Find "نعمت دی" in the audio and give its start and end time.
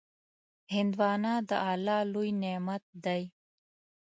2.41-3.21